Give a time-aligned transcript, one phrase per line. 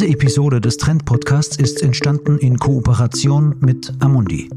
[0.00, 4.48] Diese Episode des Trend Podcasts ist entstanden in Kooperation mit Amundi.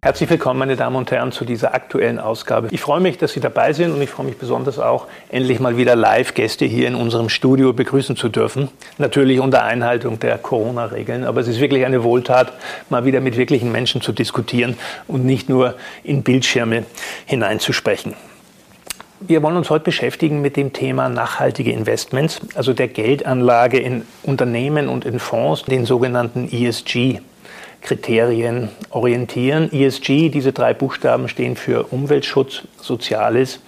[0.00, 2.68] Herzlich willkommen, meine Damen und Herren, zu dieser aktuellen Ausgabe.
[2.70, 5.76] Ich freue mich, dass Sie dabei sind und ich freue mich besonders auch, endlich mal
[5.76, 8.68] wieder Live-Gäste hier in unserem Studio begrüßen zu dürfen.
[8.98, 12.52] Natürlich unter Einhaltung der Corona-Regeln, aber es ist wirklich eine Wohltat,
[12.90, 14.76] mal wieder mit wirklichen Menschen zu diskutieren
[15.08, 16.84] und nicht nur in Bildschirme
[17.26, 18.14] hineinzusprechen.
[19.26, 24.86] Wir wollen uns heute beschäftigen mit dem Thema nachhaltige Investments, also der Geldanlage in Unternehmen
[24.86, 27.20] und in Fonds, den sogenannten ESG
[27.80, 29.72] Kriterien orientieren.
[29.72, 33.60] ESG, diese drei Buchstaben stehen für Umweltschutz, Soziales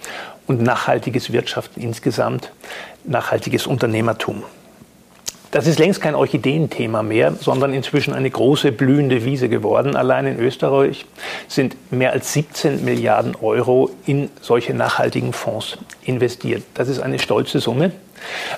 [0.45, 2.51] und nachhaltiges Wirtschaften insgesamt,
[3.03, 4.43] nachhaltiges Unternehmertum.
[5.51, 9.95] Das ist längst kein Orchideenthema mehr, sondern inzwischen eine große blühende Wiese geworden.
[9.95, 11.05] Allein in Österreich
[11.47, 16.63] sind mehr als 17 Milliarden Euro in solche nachhaltigen Fonds investiert.
[16.73, 17.91] Das ist eine stolze Summe.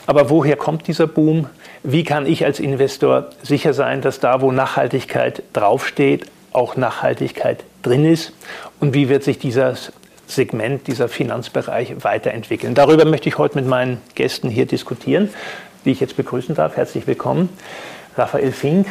[0.07, 1.47] Aber woher kommt dieser Boom?
[1.83, 8.05] Wie kann ich als Investor sicher sein, dass da, wo Nachhaltigkeit draufsteht, auch Nachhaltigkeit drin
[8.05, 8.33] ist?
[8.79, 9.91] Und wie wird sich dieses
[10.27, 12.73] Segment, dieser Finanzbereich weiterentwickeln?
[12.73, 15.29] Darüber möchte ich heute mit meinen Gästen hier diskutieren,
[15.85, 16.77] die ich jetzt begrüßen darf.
[16.77, 17.49] Herzlich willkommen.
[18.17, 18.87] Raphael Fink,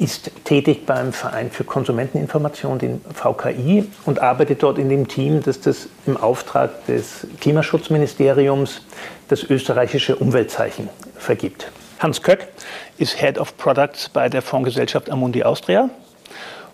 [0.00, 5.60] ist tätig beim Verein für Konsumenteninformation, den VKI, und arbeitet dort in dem Team, das
[5.60, 8.80] das im Auftrag des Klimaschutzministeriums
[9.28, 11.70] das österreichische Umweltzeichen vergibt.
[11.98, 12.48] Hans Köck
[12.96, 15.90] ist Head of Products bei der Fondsgesellschaft Amundi Austria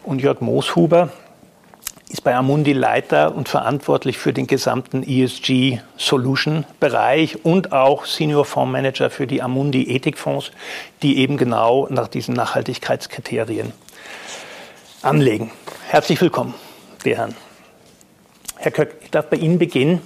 [0.05, 1.11] und Jörg Mooshuber
[2.09, 8.45] ist bei Amundi Leiter und verantwortlich für den gesamten ESG Solution Bereich und auch Senior
[8.45, 10.53] Fondsmanager für die Amundi Ethikfonds,
[11.03, 13.73] die eben genau nach diesen Nachhaltigkeitskriterien
[15.03, 15.51] anlegen.
[15.89, 16.55] Herzlich willkommen,
[17.05, 17.35] die Herren.
[18.57, 20.01] Herr Köck, ich darf bei Ihnen beginnen.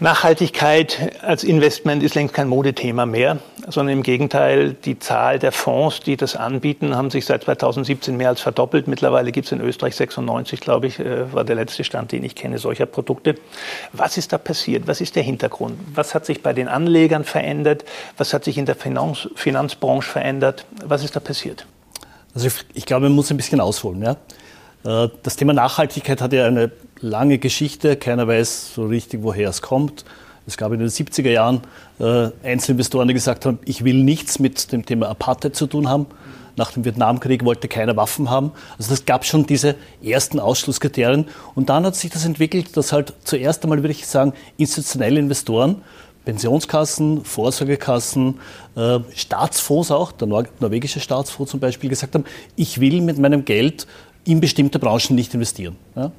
[0.00, 6.00] Nachhaltigkeit als Investment ist längst kein Modethema mehr, sondern im Gegenteil, die Zahl der Fonds,
[6.00, 8.88] die das anbieten, haben sich seit 2017 mehr als verdoppelt.
[8.88, 12.34] Mittlerweile gibt es in Österreich 96, glaube ich, äh, war der letzte Stand, den ich
[12.34, 13.36] kenne, solcher Produkte.
[13.92, 14.88] Was ist da passiert?
[14.88, 15.78] Was ist der Hintergrund?
[15.94, 17.84] Was hat sich bei den Anlegern verändert?
[18.16, 20.66] Was hat sich in der Finanz Finanzbranche verändert?
[20.84, 21.66] Was ist da passiert?
[22.34, 24.02] Also ich, ich glaube, man muss ein bisschen ausholen.
[24.02, 24.16] Ja?
[24.84, 27.96] Äh, das Thema Nachhaltigkeit hat ja eine lange Geschichte.
[27.96, 30.04] Keiner weiß so richtig, woher es kommt.
[30.46, 31.62] Es gab in den 70er Jahren
[31.98, 36.06] äh, Einzelinvestoren, die gesagt haben, ich will nichts mit dem Thema Apartheid zu tun haben.
[36.56, 38.52] Nach dem Vietnamkrieg wollte keiner Waffen haben.
[38.78, 41.26] Also das gab schon diese ersten Ausschlusskriterien.
[41.54, 45.82] Und dann hat sich das entwickelt, dass halt zuerst einmal, würde ich sagen, institutionelle Investoren,
[46.24, 48.40] Pensionskassen, Vorsorgekassen,
[48.76, 52.24] äh, Staatsfonds auch, der norwegische Staatsfonds zum Beispiel, gesagt haben,
[52.56, 53.86] ich will mit meinem Geld
[54.24, 55.76] in bestimmte Branchen nicht investieren.
[55.94, 56.10] Ja.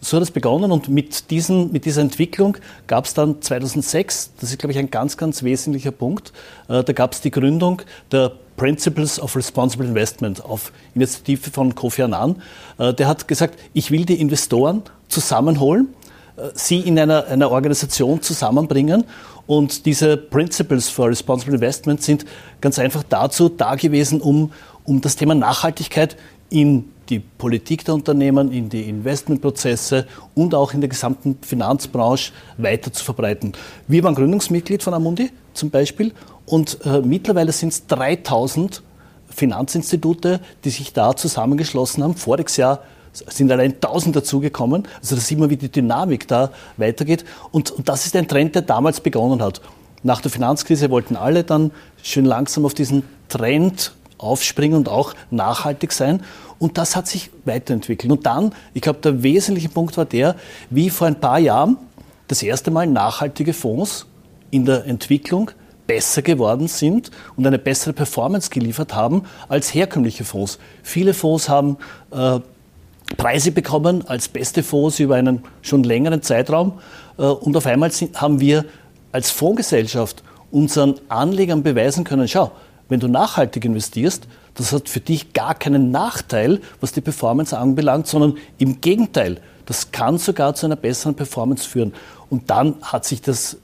[0.00, 4.50] So hat es begonnen und mit, diesen, mit dieser Entwicklung gab es dann 2006, das
[4.50, 6.32] ist, glaube ich, ein ganz, ganz wesentlicher Punkt,
[6.68, 7.80] äh, da gab es die Gründung
[8.12, 12.42] der Principles of Responsible Investment auf Initiative von Kofi Annan.
[12.78, 15.88] Äh, der hat gesagt, ich will die Investoren zusammenholen,
[16.36, 19.04] äh, sie in einer, einer Organisation zusammenbringen
[19.46, 22.24] und diese Principles for Responsible Investment sind
[22.60, 24.52] ganz einfach dazu da gewesen, um,
[24.84, 26.16] um das Thema Nachhaltigkeit
[26.50, 32.92] in die Politik der Unternehmen, in die Investmentprozesse und auch in der gesamten Finanzbranche weiter
[32.92, 33.52] zu verbreiten.
[33.88, 36.12] Wir waren Gründungsmitglied von Amundi zum Beispiel
[36.46, 38.82] und äh, mittlerweile sind es 3000
[39.28, 42.14] Finanzinstitute, die sich da zusammengeschlossen haben.
[42.14, 42.80] Voriges Jahr
[43.12, 44.84] sind allein 1000 dazugekommen.
[45.00, 47.24] Also da sieht man, wie die Dynamik da weitergeht.
[47.52, 49.60] Und, und das ist ein Trend, der damals begonnen hat.
[50.02, 51.70] Nach der Finanzkrise wollten alle dann
[52.02, 53.92] schön langsam auf diesen Trend
[54.24, 56.22] aufspringen und auch nachhaltig sein.
[56.58, 58.10] Und das hat sich weiterentwickelt.
[58.10, 60.36] Und dann, ich glaube, der wesentliche Punkt war der,
[60.70, 61.76] wie vor ein paar Jahren
[62.28, 64.06] das erste Mal nachhaltige Fonds
[64.50, 65.50] in der Entwicklung
[65.86, 70.58] besser geworden sind und eine bessere Performance geliefert haben als herkömmliche Fonds.
[70.82, 71.76] Viele Fonds haben
[72.10, 72.40] äh,
[73.16, 76.80] Preise bekommen als beste Fonds über einen schon längeren Zeitraum
[77.18, 78.64] äh, und auf einmal sind, haben wir
[79.12, 82.52] als Fondsgesellschaft unseren Anlegern beweisen können, schau,
[82.88, 88.06] wenn du nachhaltig investierst, das hat für dich gar keinen Nachteil, was die Performance anbelangt,
[88.06, 91.92] sondern im Gegenteil, das kann sogar zu einer besseren Performance führen.
[92.30, 93.56] Und dann hat sich das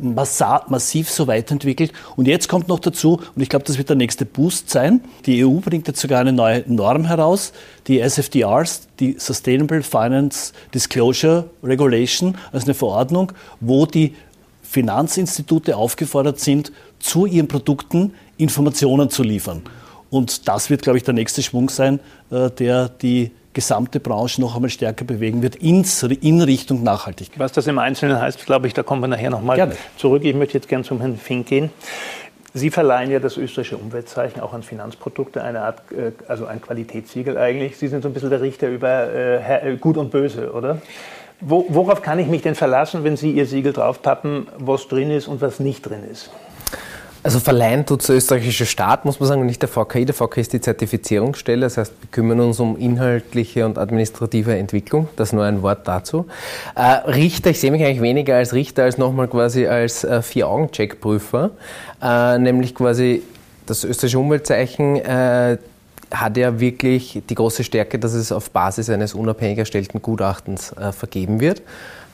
[0.00, 1.92] massiv so weiterentwickelt.
[2.16, 5.44] Und jetzt kommt noch dazu, und ich glaube, das wird der nächste Boost sein, die
[5.44, 7.52] EU bringt jetzt sogar eine neue Norm heraus,
[7.86, 14.14] die SFDRs, die Sustainable Finance Disclosure Regulation, also eine Verordnung, wo die
[14.62, 19.62] Finanzinstitute aufgefordert sind, zu ihren Produkten Informationen zu liefern.
[20.10, 22.00] Und das wird, glaube ich, der nächste Schwung sein,
[22.30, 27.38] äh, der die gesamte Branche noch einmal stärker bewegen wird ins, in Richtung Nachhaltigkeit.
[27.38, 30.24] Was das im Einzelnen heißt, glaube ich, da kommen wir nachher nochmal zurück.
[30.24, 31.70] Ich möchte jetzt gerne zum Herrn Fink gehen.
[32.52, 37.36] Sie verleihen ja das österreichische Umweltzeichen auch an Finanzprodukte, eine Art, äh, also ein Qualitätssiegel
[37.36, 37.76] eigentlich.
[37.76, 40.80] Sie sind so ein bisschen der Richter über äh, äh, Gut und Böse, oder?
[41.40, 45.28] Wo, worauf kann ich mich denn verlassen, wenn Sie Ihr Siegel draufpappen, was drin ist
[45.28, 46.30] und was nicht drin ist?
[47.26, 50.04] Also verleihen tut der österreichische Staat, muss man sagen, und nicht der VKI.
[50.04, 55.08] Der VKI ist die Zertifizierungsstelle, das heißt, wir kümmern uns um inhaltliche und administrative Entwicklung.
[55.16, 56.26] Das nur ein Wort dazu.
[56.76, 61.50] Äh, Richter, ich sehe mich eigentlich weniger als Richter, als nochmal quasi als äh, Vier-Augen-Check-Prüfer.
[62.00, 63.24] Äh, nämlich quasi
[63.66, 65.58] das österreichische Umweltzeichen äh,
[66.12, 70.92] hat ja wirklich die große Stärke, dass es auf Basis eines unabhängig erstellten Gutachtens äh,
[70.92, 71.62] vergeben wird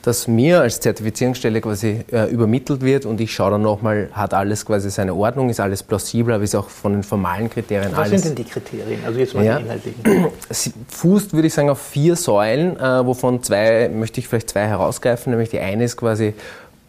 [0.03, 4.65] das mir als Zertifizierungsstelle quasi äh, übermittelt wird und ich schaue dann nochmal, hat alles
[4.65, 8.11] quasi seine Ordnung, ist alles plausibel, aber ist auch von den formalen Kriterien Was alles.
[8.11, 8.99] Was sind denn die Kriterien?
[9.05, 10.03] Also jetzt mal ja, die inhaltlichen.
[10.49, 14.67] Sie fußt, würde ich sagen, auf vier Säulen, äh, wovon zwei, möchte ich vielleicht zwei
[14.67, 16.33] herausgreifen, nämlich die eine ist quasi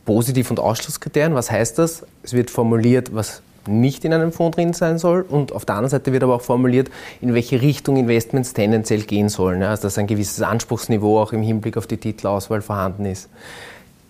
[0.04, 1.34] Positiv- und Ausschlusskriterien.
[1.34, 2.04] Was heißt das?
[2.24, 5.22] Es wird formuliert, was nicht in einem Fonds drin sein soll.
[5.22, 6.90] Und auf der anderen Seite wird aber auch formuliert,
[7.20, 9.62] in welche Richtung Investments tendenziell gehen sollen.
[9.62, 13.28] Also dass ein gewisses Anspruchsniveau auch im Hinblick auf die Titelauswahl vorhanden ist.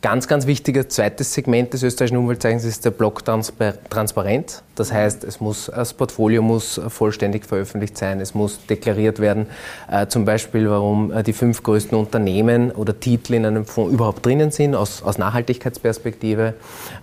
[0.04, 4.62] Ganz, ganz wichtiges zweites Segment des österreichischen Umweltzeichens ist der Block Transparenz.
[4.74, 9.46] Das heißt, es muss, das Portfolio muss vollständig veröffentlicht sein, es muss deklariert werden,
[9.90, 14.24] äh, zum Beispiel, warum äh, die fünf größten Unternehmen oder Titel in einem Fonds überhaupt
[14.24, 16.54] drinnen sind, aus, aus Nachhaltigkeitsperspektive.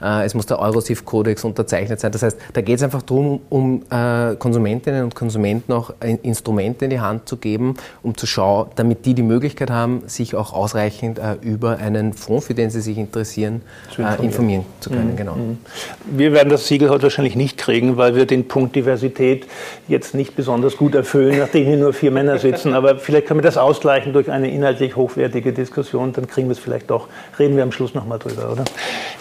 [0.01, 2.11] Äh, es muss der Eurosif-Kodex unterzeichnet sein.
[2.11, 6.91] Das heißt, da geht es einfach darum, um äh, Konsumentinnen und Konsumenten auch Instrumente in
[6.91, 11.19] die Hand zu geben, um zu schauen, damit die die Möglichkeit haben, sich auch ausreichend
[11.19, 14.19] äh, über einen Fonds, für den sie sich interessieren, informieren.
[14.19, 14.65] Äh, informieren.
[14.79, 15.11] zu können.
[15.11, 15.15] Mhm.
[15.15, 15.35] Genau.
[15.35, 15.57] Mhm.
[16.05, 19.47] Wir werden das Siegel heute wahrscheinlich nicht kriegen, weil wir den Punkt Diversität
[19.87, 22.73] jetzt nicht besonders gut erfüllen, nachdem hier nur vier Männer sitzen.
[22.73, 26.11] Aber vielleicht können wir das ausgleichen durch eine inhaltlich hochwertige Diskussion.
[26.11, 27.07] Dann kriegen wir es vielleicht doch.
[27.39, 28.65] Reden wir am Schluss nochmal drüber, oder?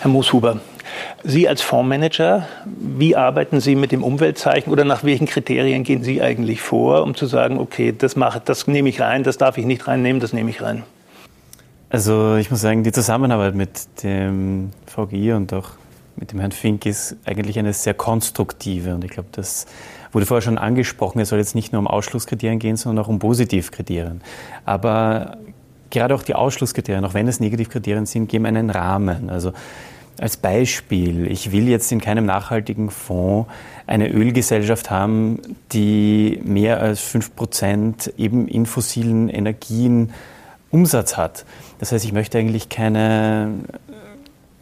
[0.01, 0.61] Herr Mooshuber,
[1.23, 6.23] Sie als Fondsmanager, wie arbeiten Sie mit dem Umweltzeichen oder nach welchen Kriterien gehen Sie
[6.23, 9.67] eigentlich vor, um zu sagen, okay, das, mache, das nehme ich rein, das darf ich
[9.67, 10.83] nicht reinnehmen, das nehme ich rein?
[11.91, 15.71] Also ich muss sagen, die Zusammenarbeit mit dem VGI und auch
[16.21, 18.95] mit dem Herrn Fink ist eigentlich eine sehr konstruktive.
[18.95, 19.67] Und ich glaube, das
[20.13, 21.19] wurde vorher schon angesprochen.
[21.21, 24.21] Es soll jetzt nicht nur um Ausschlusskriterien gehen, sondern auch um Positivkriterien.
[24.67, 25.39] Aber
[25.89, 29.31] gerade auch die Ausschlusskriterien, auch wenn es Negativkriterien sind, geben einen Rahmen.
[29.31, 29.53] Also
[30.21, 33.51] als Beispiel, ich will jetzt in keinem nachhaltigen Fonds
[33.87, 35.41] eine Ölgesellschaft haben,
[35.73, 40.13] die mehr als 5% eben in fossilen Energien
[40.71, 41.47] Umsatz hat.
[41.79, 43.55] Das heißt, ich möchte eigentlich keine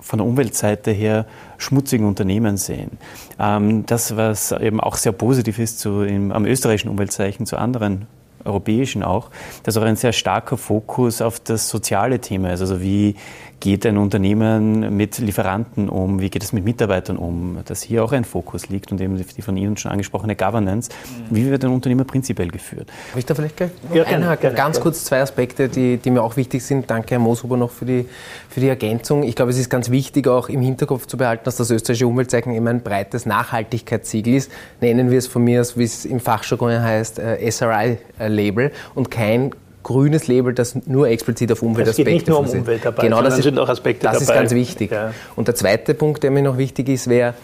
[0.00, 2.98] von der Umweltseite her schmutzigen Unternehmen sehen.
[3.38, 8.06] Ähm, das, was eben auch sehr positiv ist zu, im, am österreichischen Umweltzeichen zu anderen
[8.44, 9.30] europäischen auch,
[9.62, 12.60] dass auch ein sehr starker Fokus auf das soziale Thema ist.
[12.60, 13.16] Also wie
[13.60, 18.12] geht ein Unternehmen mit Lieferanten um, wie geht es mit Mitarbeitern um, dass hier auch
[18.12, 20.90] ein Fokus liegt und eben die von Ihnen schon angesprochene Governance.
[21.30, 22.88] Wie wird ein Unternehmen prinzipiell geführt?
[23.10, 24.54] Habe ich da vielleicht gleich ja, einhaken?
[24.54, 26.90] Ganz kurz zwei Aspekte, die, die mir auch wichtig sind.
[26.90, 28.06] Danke, Herr Mooshuber, noch für die,
[28.48, 29.22] für die Ergänzung.
[29.22, 32.54] Ich glaube, es ist ganz wichtig, auch im Hinterkopf zu behalten, dass das österreichische Umweltzeichen
[32.54, 34.52] immer ein breites Nachhaltigkeitssiegel ist.
[34.80, 39.52] Nennen wir es von mir, wie es im Fachjargon heißt, äh, SRI-Label und kein
[39.88, 43.22] grünes Label, das nur explizit auf Umweltaspekte Es geht nicht nur um Umwelt dabei, genau,
[43.22, 44.24] das sind auch Aspekte das dabei.
[44.26, 44.90] Das ist ganz wichtig.
[44.92, 45.14] Ja.
[45.34, 47.34] Und der zweite Punkt, der mir noch wichtig ist, wäre,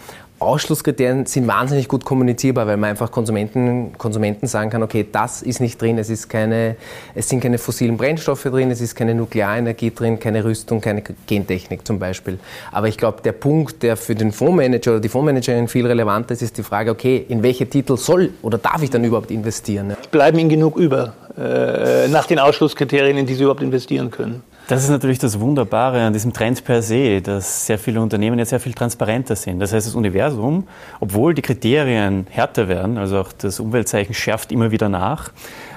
[0.45, 5.59] Ausschlusskriterien sind wahnsinnig gut kommunizierbar, weil man einfach Konsumenten, Konsumenten sagen kann, okay, das ist
[5.59, 6.75] nicht drin, es, ist keine,
[7.13, 11.85] es sind keine fossilen Brennstoffe drin, es ist keine Nuklearenergie drin, keine Rüstung, keine Gentechnik
[11.85, 12.39] zum Beispiel.
[12.71, 16.41] Aber ich glaube, der Punkt, der für den Fondsmanager oder die Fondsmanagerin viel relevanter ist,
[16.41, 19.95] ist die Frage, okay, in welche Titel soll oder darf ich dann überhaupt investieren?
[20.11, 24.43] Bleiben Ihnen genug über äh, nach den Ausschlusskriterien, in die Sie überhaupt investieren können?
[24.67, 28.49] Das ist natürlich das Wunderbare an diesem Trend per se, dass sehr viele Unternehmen jetzt
[28.49, 29.59] sehr viel transparenter sind.
[29.59, 30.67] Das heißt, das Universum,
[30.99, 35.31] obwohl die Kriterien härter werden, also auch das Umweltzeichen schärft immer wieder nach,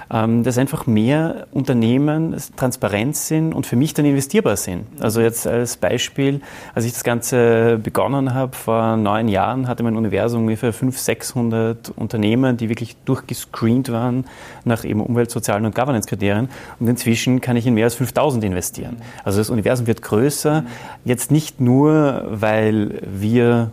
[0.08, 4.86] dass einfach mehr Unternehmen transparent sind und für mich dann investierbar sind.
[5.00, 6.40] Also jetzt als Beispiel,
[6.74, 11.90] als ich das Ganze begonnen habe vor neun Jahren, hatte mein Universum ungefähr 500, 600
[11.96, 14.24] Unternehmen, die wirklich durchgescreent waren
[14.64, 16.48] nach eben Umwelt-, Sozialen und Governance-Kriterien.
[16.80, 18.96] Und inzwischen kann ich in mehr als 5000 investieren.
[19.24, 20.64] Also das Universum wird größer,
[21.04, 23.70] jetzt nicht nur, weil wir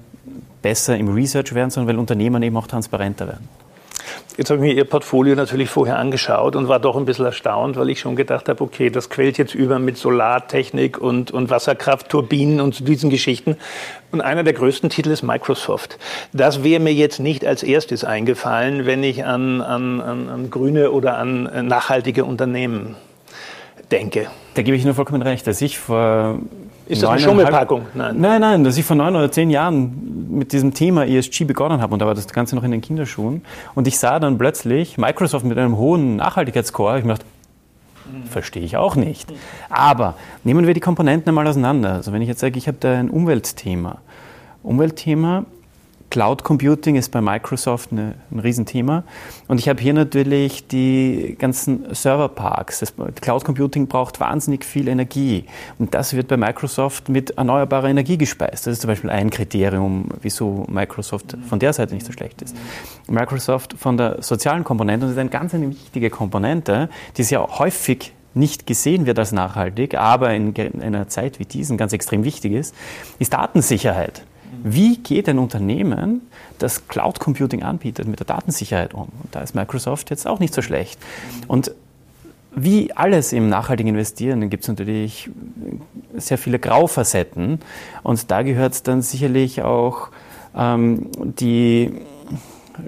[0.62, 3.48] besser im Research werden, sondern weil Unternehmen eben auch transparenter werden.
[4.38, 7.78] Jetzt habe ich mir Ihr Portfolio natürlich vorher angeschaut und war doch ein bisschen erstaunt,
[7.78, 12.10] weil ich schon gedacht habe, okay, das quält jetzt über mit Solartechnik und, und Wasserkraft,
[12.10, 13.56] Turbinen und diesen Geschichten.
[14.12, 15.98] Und einer der größten Titel ist Microsoft.
[16.34, 20.92] Das wäre mir jetzt nicht als erstes eingefallen, wenn ich an, an, an, an grüne
[20.92, 22.96] oder an äh, nachhaltige Unternehmen
[23.92, 24.28] denke.
[24.56, 25.46] Da gebe ich Ihnen vollkommen recht.
[25.46, 26.40] Dass ich vor
[26.88, 27.88] ist das eine Schummelpackung?
[27.94, 28.20] Nein.
[28.20, 31.94] nein, nein, dass ich vor neun oder zehn Jahren mit diesem Thema ESG begonnen habe
[31.94, 33.42] und da war das Ganze noch in den Kinderschuhen
[33.74, 37.00] und ich sah dann plötzlich Microsoft mit einem hohen Nachhaltigkeitsscore.
[37.00, 37.26] Ich dachte,
[38.30, 39.34] verstehe ich auch nicht.
[39.70, 41.94] Aber nehmen wir die Komponenten einmal auseinander.
[41.94, 43.98] Also wenn ich jetzt sage, ich habe da ein Umweltthema.
[44.62, 45.46] Umweltthema
[46.16, 49.04] Cloud Computing ist bei Microsoft eine, ein Riesenthema.
[49.50, 52.80] Und ich habe hier natürlich die ganzen Serverparks.
[52.80, 55.44] Das Cloud Computing braucht wahnsinnig viel Energie.
[55.78, 58.66] Und das wird bei Microsoft mit erneuerbarer Energie gespeist.
[58.66, 62.56] Das ist zum Beispiel ein Kriterium, wieso Microsoft von der Seite nicht so schlecht ist.
[63.10, 67.46] Microsoft von der sozialen Komponente, und das ist eine ganz eine wichtige Komponente, die sehr
[67.60, 72.54] häufig nicht gesehen wird als nachhaltig, aber in einer Zeit wie diesen ganz extrem wichtig
[72.54, 72.74] ist,
[73.20, 74.24] ist Datensicherheit.
[74.68, 76.22] Wie geht ein Unternehmen,
[76.58, 79.10] das Cloud Computing anbietet, mit der Datensicherheit um?
[79.22, 81.00] Und da ist Microsoft jetzt auch nicht so schlecht.
[81.48, 81.72] Und
[82.56, 85.30] wie alles im nachhaltigen Investieren gibt es natürlich
[86.16, 87.60] sehr viele Graufacetten.
[88.02, 90.10] Und da gehört dann sicherlich auch
[90.58, 91.92] ähm, die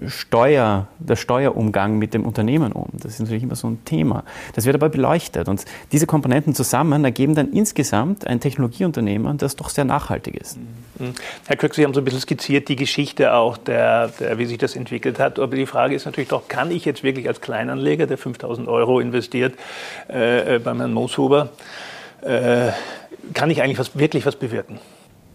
[0.07, 2.87] Steuer, der Steuerumgang mit dem Unternehmen um.
[2.93, 4.23] Das ist natürlich immer so ein Thema.
[4.55, 5.47] Das wird aber beleuchtet.
[5.47, 10.57] Und diese Komponenten zusammen ergeben dann insgesamt ein Technologieunternehmen, das doch sehr nachhaltig ist.
[10.57, 11.13] Mhm.
[11.45, 14.57] Herr Köck, Sie haben so ein bisschen skizziert die Geschichte auch, der, der, wie sich
[14.57, 15.39] das entwickelt hat.
[15.39, 18.99] Aber die Frage ist natürlich doch, kann ich jetzt wirklich als Kleinanleger, der 5000 Euro
[18.99, 19.55] investiert
[20.09, 21.49] äh, äh, beim Herrn Mooshuber,
[22.21, 22.71] äh,
[23.33, 24.79] kann ich eigentlich was, wirklich was bewirken?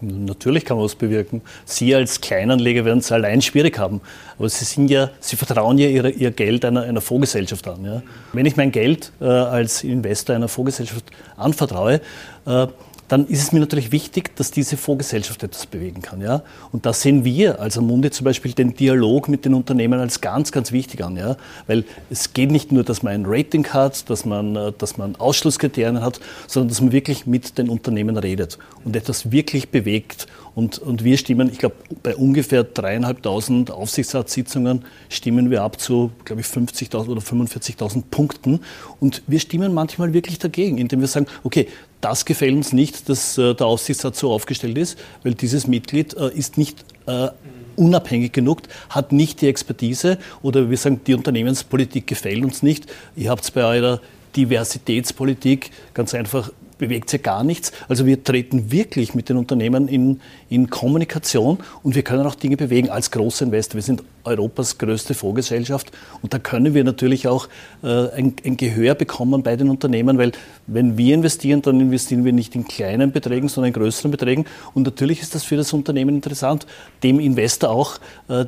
[0.03, 1.43] Natürlich kann man was bewirken.
[1.65, 4.01] Sie als Kleinanleger werden es allein schwierig haben.
[4.37, 7.85] Aber Sie sind ja, Sie vertrauen ja Ihr, Ihr Geld einer, einer Fondsgesellschaft an.
[7.85, 8.03] Ja.
[8.33, 11.05] Wenn ich mein Geld äh, als Investor einer Fondsgesellschaft
[11.37, 12.01] anvertraue,
[12.47, 12.67] äh,
[13.09, 16.21] dann ist es mir natürlich wichtig, dass diese Fondsgesellschaft etwas bewegen kann.
[16.21, 16.43] Ja?
[16.71, 20.51] Und da sehen wir als Amundi zum Beispiel den Dialog mit den Unternehmen als ganz,
[20.51, 21.17] ganz wichtig an.
[21.17, 21.37] Ja?
[21.67, 25.17] Weil es geht nicht nur, dass man ein Rating hat, dass man, äh, dass man
[25.17, 30.27] Ausschlusskriterien hat, sondern dass man wirklich mit den Unternehmen redet und etwas wirklich bewegt.
[30.55, 36.43] Und, und wir stimmen, ich glaube, bei ungefähr dreieinhalbtausend Aufsichtsratssitzungen stimmen wir ab zu, glaube
[36.43, 38.61] ich, 50.000 oder 45.000 Punkten.
[39.01, 41.69] Und wir stimmen manchmal wirklich dagegen, indem wir sagen, okay,
[42.03, 46.29] das gefällt uns nicht, dass äh, der Aufsichtsrat so aufgestellt ist, weil dieses Mitglied äh,
[46.37, 47.29] ist nicht äh,
[47.77, 52.93] unabhängig genug, hat nicht die Expertise oder wir sagen, die Unternehmenspolitik gefällt uns nicht.
[53.17, 54.01] Ihr habt es bei eurer
[54.37, 56.51] Diversitätspolitik ganz einfach
[56.83, 57.71] bewegt sich gar nichts.
[57.89, 62.57] Also wir treten wirklich mit den Unternehmen in, in Kommunikation und wir können auch Dinge
[62.57, 63.77] bewegen als großer Investor.
[63.77, 67.49] Wir sind Europas größte Fondsgesellschaft und da können wir natürlich auch
[67.85, 70.33] äh, ein, ein, Gehör bekommen bei den Unternehmen, weil
[70.67, 74.83] wenn wir investieren, dann investieren wir nicht in kleinen Beträgen, sondern in größeren Beträgen und
[74.83, 76.67] natürlich ist das für das Unternehmen interessant,
[77.05, 77.99] dem Investor auch
[78.29, 78.47] äh,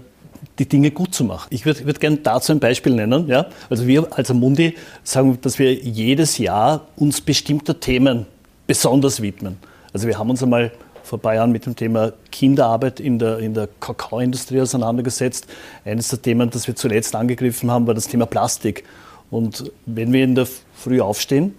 [0.59, 1.49] die Dinge gut zu machen.
[1.51, 3.29] Ich würde würd gerne dazu ein Beispiel nennen.
[3.29, 3.47] Ja?
[3.71, 8.27] Also wir als Amundi sagen, dass wir jedes Jahr uns bestimmter Themen
[8.67, 9.57] besonders widmen.
[9.93, 10.73] Also wir haben uns einmal
[11.03, 15.47] vor ein paar Jahren mit dem Thema Kinderarbeit in der, in der Kakaoindustrie auseinandergesetzt.
[15.85, 18.85] Eines der Themen, das wir zuletzt angegriffen haben, war das Thema Plastik.
[19.31, 21.55] Und wenn wir in der Früh aufstehen,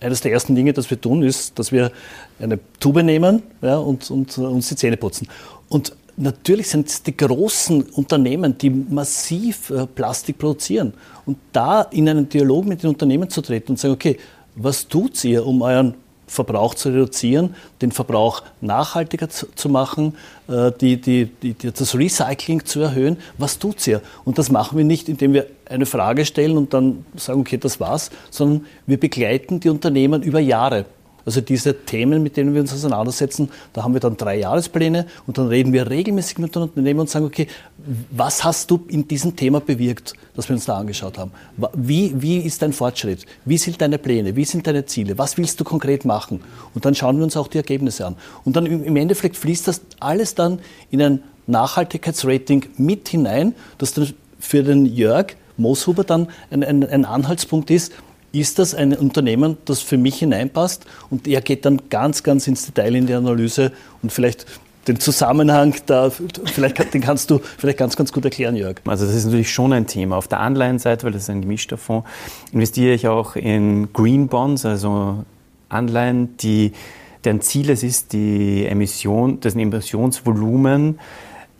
[0.00, 1.92] eines der ersten Dinge, das wir tun, ist, dass wir
[2.38, 5.28] eine Tube nehmen ja, und, und uns die Zähne putzen.
[5.68, 10.92] Und natürlich sind es die großen Unternehmen, die massiv äh, Plastik produzieren.
[11.26, 14.18] Und da in einen Dialog mit den Unternehmen zu treten und sagen, okay,
[14.54, 15.94] was tut ihr, um euren
[16.26, 20.14] Verbrauch zu reduzieren, den Verbrauch nachhaltiger zu, zu machen,
[20.48, 23.16] äh, die, die, die, das Recycling zu erhöhen.
[23.36, 24.00] Was tut ihr?
[24.24, 27.80] Und das machen wir nicht, indem wir eine Frage stellen und dann sagen, okay, das
[27.80, 30.84] war's, sondern wir begleiten die Unternehmen über Jahre.
[31.30, 35.38] Also diese Themen, mit denen wir uns auseinandersetzen, da haben wir dann drei Jahrespläne und
[35.38, 37.46] dann reden wir regelmäßig mit den Unternehmen und sagen, okay,
[38.10, 41.30] was hast du in diesem Thema bewirkt, das wir uns da angeschaut haben?
[41.72, 43.26] Wie, wie ist dein Fortschritt?
[43.44, 44.34] Wie sind deine Pläne?
[44.34, 45.18] Wie sind deine Ziele?
[45.18, 46.40] Was willst du konkret machen?
[46.74, 48.16] Und dann schauen wir uns auch die Ergebnisse an.
[48.44, 50.58] Und dann im Endeffekt fließt das alles dann
[50.90, 57.04] in ein Nachhaltigkeitsrating mit hinein, das dann für den Jörg Mooshuber dann ein, ein, ein
[57.04, 57.92] Anhaltspunkt ist,
[58.32, 60.86] ist das ein Unternehmen, das für mich hineinpasst?
[61.10, 63.72] Und er geht dann ganz, ganz ins Detail in die Analyse
[64.02, 64.46] und vielleicht
[64.88, 68.76] den Zusammenhang da, vielleicht, den kannst du vielleicht ganz, ganz gut erklären, Jörg.
[68.86, 70.16] Also das ist natürlich schon ein Thema.
[70.16, 72.08] Auf der Anleihenseite, weil das ist ein gemischter Fonds,
[72.52, 75.24] investiere ich auch in Green Bonds, also
[75.68, 76.72] Anleihen, die,
[77.24, 80.98] deren Ziel es ist, die Emission, das Emissionsvolumen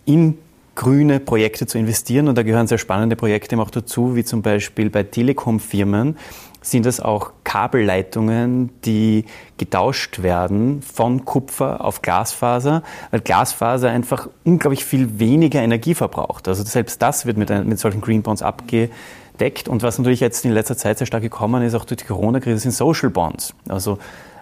[0.05, 0.37] in
[0.75, 2.27] grüne Projekte zu investieren.
[2.27, 6.17] Und da gehören sehr spannende Projekte auch dazu, wie zum Beispiel bei Telekom-Firmen
[6.61, 9.25] sind es auch Kabelleitungen, die
[9.57, 16.47] getauscht werden von Kupfer auf Glasfaser, weil Glasfaser einfach unglaublich viel weniger Energie verbraucht.
[16.47, 19.67] Also selbst das wird mit, mit solchen Green Bonds abgedeckt.
[19.67, 22.59] Und was natürlich jetzt in letzter Zeit sehr stark gekommen ist, auch durch die Corona-Krise,
[22.59, 23.55] sind Social Bonds.
[23.67, 23.97] Also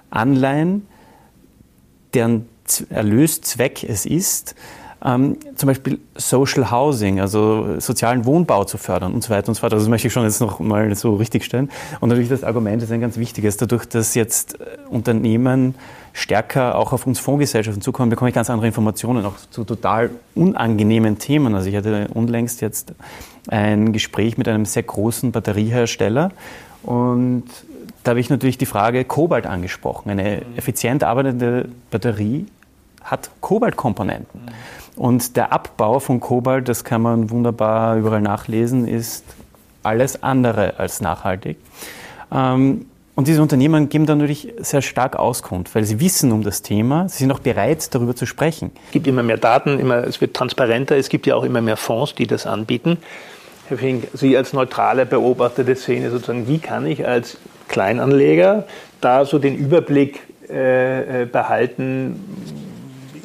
[0.09, 0.85] Anleihen,
[2.13, 2.49] deren
[2.89, 4.55] Erlöszweck es ist,
[5.03, 9.61] ähm, zum Beispiel Social Housing, also sozialen Wohnbau zu fördern und so weiter und so
[9.61, 9.73] fort.
[9.73, 11.69] Also das möchte ich schon jetzt noch mal so richtig stellen.
[11.99, 13.57] Und natürlich das Argument ist ein ganz wichtiges.
[13.57, 15.75] Dadurch, dass jetzt äh, Unternehmen
[16.13, 21.17] stärker auch auf uns Fondsgesellschaften zukommen, bekomme ich ganz andere Informationen, auch zu total unangenehmen
[21.17, 21.55] Themen.
[21.55, 22.93] Also ich hatte unlängst jetzt
[23.47, 26.31] ein Gespräch mit einem sehr großen Batteriehersteller
[26.83, 27.45] und
[28.03, 30.09] da habe ich natürlich die Frage Kobalt angesprochen.
[30.09, 32.47] Eine effizient arbeitende Batterie
[33.09, 34.41] hat Kobaltkomponenten.
[34.95, 39.23] Und der Abbau von Kobalt, das kann man wunderbar überall nachlesen, ist
[39.83, 41.57] alles andere als nachhaltig.
[42.31, 42.85] Ähm,
[43.15, 47.09] und diese Unternehmen geben da natürlich sehr stark Auskunft, weil sie wissen um das Thema,
[47.09, 48.71] sie sind auch bereit, darüber zu sprechen.
[48.85, 51.75] Es gibt immer mehr Daten, immer, es wird transparenter, es gibt ja auch immer mehr
[51.75, 52.97] Fonds, die das anbieten.
[53.67, 57.37] Herr Fink, Sie als neutrale Beobachter der Szene sozusagen, wie kann ich als
[57.67, 58.65] Kleinanleger
[59.01, 62.23] da so den Überblick äh, äh behalten,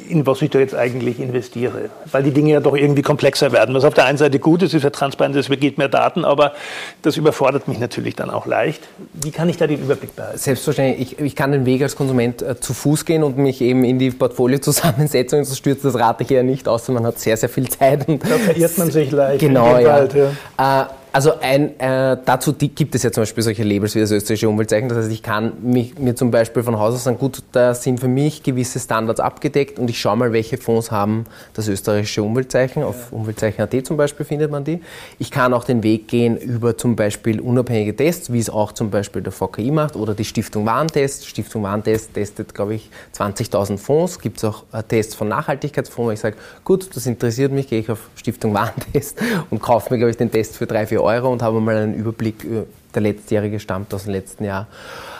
[0.09, 1.89] in was ich da jetzt eigentlich investiere.
[2.11, 3.75] Weil die Dinge ja doch irgendwie komplexer werden.
[3.75, 6.53] Was auf der einen Seite gut ist, ist ja transparent, es geht mehr Daten, aber
[7.01, 8.83] das überfordert mich natürlich dann auch leicht.
[9.13, 10.37] Wie kann ich da den Überblick behalten?
[10.37, 11.13] Selbstverständlich.
[11.13, 13.99] Ich, ich kann den Weg als Konsument äh, zu Fuß gehen und mich eben in
[13.99, 15.91] die Portfoliozusammensetzung zu stürzen.
[15.91, 18.05] Das rate ich eher nicht, außer man hat sehr, sehr viel Zeit.
[18.07, 19.39] da verirrt man sich leicht.
[19.39, 19.93] Genau, ja.
[19.93, 20.81] Wald, ja.
[20.81, 20.85] Äh,
[21.15, 24.89] also ein, äh, dazu gibt es ja zum Beispiel solche Labels wie das österreichische Umweltzeichen.
[24.89, 28.01] Das heißt, ich kann mich, mir zum Beispiel von Haus aus sagen, gut, da sind
[28.01, 32.83] für mich gewisse Standards abgedeckt und ich schaue mal, welche Fonds haben das österreichische Umweltzeichen.
[32.83, 34.81] Auf Umweltzeichen.at zum Beispiel findet man die.
[35.17, 38.89] Ich kann auch den Weg gehen über zum Beispiel unabhängige Tests, wie es auch zum
[38.89, 41.27] Beispiel der VKI macht oder die Stiftung Warentest.
[41.27, 44.19] Stiftung Warentest testet, glaube ich, 20.000 Fonds.
[44.19, 47.79] Gibt es auch äh, Tests von Nachhaltigkeitsfonds, wo ich sage, gut, das interessiert mich, gehe
[47.79, 49.17] ich auf Stiftung Warentest
[49.49, 51.93] und kaufe mir, glaube ich, den Test für drei, vier Euro und habe mal einen
[51.93, 54.67] Überblick über äh, der letztjährige stammt aus dem letzten Jahr.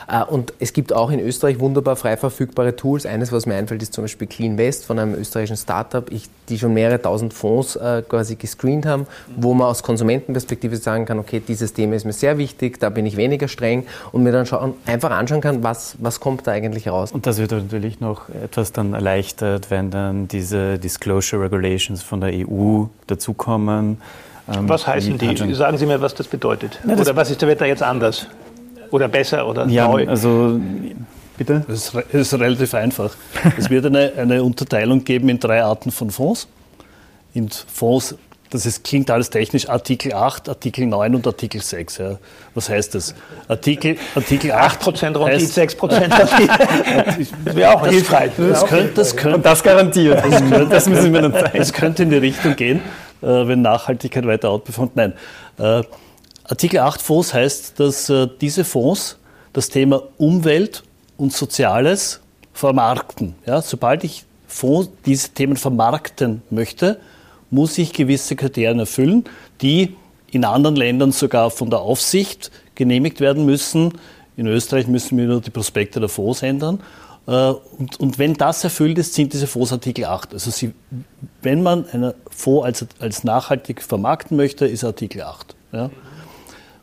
[0.08, 3.06] Äh, und es gibt auch in Österreich wunderbar frei verfügbare Tools.
[3.06, 6.04] Eines, was mir einfällt, ist zum Beispiel Clean West von einem österreichischen Startup,
[6.48, 11.18] die schon mehrere tausend Fonds äh, quasi gescreent haben, wo man aus Konsumentenperspektive sagen kann,
[11.18, 14.46] okay, dieses Thema ist mir sehr wichtig, da bin ich weniger streng und mir dann
[14.46, 17.12] schauen, einfach anschauen kann, was, was kommt da eigentlich raus.
[17.12, 22.32] Und das wird natürlich noch etwas dann erleichtert, wenn dann diese Disclosure Regulations von der
[22.48, 23.98] EU dazukommen
[24.46, 25.54] was heißen die?
[25.54, 26.78] Sagen Sie mir, was das bedeutet.
[26.86, 28.26] Ja, das oder was ist, wird da jetzt anders?
[28.90, 30.08] Oder besser oder ja, neu?
[30.08, 30.60] Also,
[31.36, 31.64] bitte?
[31.66, 33.14] Das ist, das ist relativ einfach.
[33.58, 36.46] es wird eine, eine Unterteilung geben in drei Arten von Fonds.
[37.34, 38.16] In Fonds
[38.50, 41.98] das ist, klingt alles technisch, Artikel 8, Artikel 9 und Artikel 6.
[41.98, 42.18] Ja.
[42.54, 43.14] Was heißt das?
[43.48, 47.28] Artikel, Artikel 8 Prozent Rendite, 6 Prozent Rendite.
[47.44, 48.30] das wäre auch hilfreich.
[48.36, 50.24] Das, das, könnte, das könnte, und das garantiert.
[50.24, 51.58] Das, könnte, das müssen wir dann zeigen.
[51.58, 52.80] Das könnte in die Richtung gehen.
[53.22, 54.96] Äh, wenn Nachhaltigkeit weiter outperformt.
[54.96, 55.14] Nein.
[55.58, 55.82] Äh,
[56.44, 59.18] Artikel 8 Fonds heißt, dass äh, diese Fonds
[59.52, 60.84] das Thema Umwelt
[61.16, 62.20] und Soziales
[62.52, 63.34] vermarkten.
[63.46, 67.00] Ja, sobald ich Fonds diese Themen vermarkten möchte,
[67.50, 69.24] muss ich gewisse Kriterien erfüllen,
[69.62, 69.96] die
[70.30, 73.92] in anderen Ländern sogar von der Aufsicht genehmigt werden müssen.
[74.36, 76.80] In Österreich müssen wir nur die Prospekte der Fonds ändern.
[77.26, 77.30] Äh,
[77.78, 80.32] und, und, wenn das erfüllt ist, sind diese Fonds Artikel 8.
[80.32, 80.72] Also sie,
[81.42, 85.54] wenn man einen Fonds als, als nachhaltig vermarkten möchte, ist Artikel 8.
[85.72, 85.90] Ja.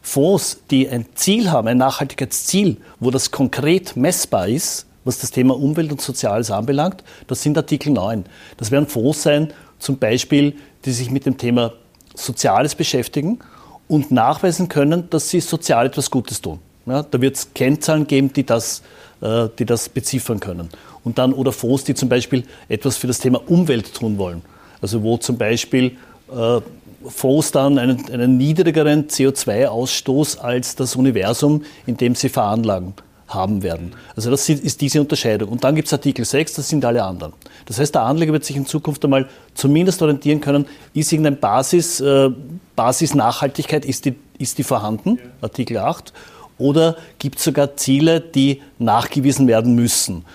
[0.01, 5.55] Fonds, die ein Ziel haben, ein Nachhaltigkeitsziel, wo das konkret messbar ist, was das Thema
[5.55, 8.25] Umwelt und Soziales anbelangt, das sind Artikel 9.
[8.57, 11.73] Das werden Fonds sein, zum Beispiel, die sich mit dem Thema
[12.15, 13.39] Soziales beschäftigen
[13.87, 16.59] und nachweisen können, dass sie sozial etwas Gutes tun.
[16.85, 18.81] Ja, da wird es Kennzahlen geben, die das
[19.23, 20.69] äh, die das beziffern können.
[21.03, 24.41] Und dann oder Fonds, die zum Beispiel etwas für das Thema Umwelt tun wollen.
[24.81, 25.97] Also wo zum Beispiel
[26.29, 26.59] äh,
[27.07, 32.93] Fonds dann einen, einen niedrigeren CO2-Ausstoß als das Universum, in dem sie veranlagen
[33.27, 33.93] haben werden.
[34.15, 35.49] Also das ist diese Unterscheidung.
[35.49, 37.33] Und dann gibt es Artikel 6, das sind alle anderen.
[37.65, 42.01] Das heißt, der Anleger wird sich in Zukunft einmal zumindest orientieren können, ist irgendeine Basis,
[42.01, 42.29] äh,
[42.75, 46.13] Basis-Nachhaltigkeit, ist die, ist die vorhanden, Artikel 8,
[46.57, 50.25] oder gibt es sogar Ziele, die nachgewiesen werden müssen?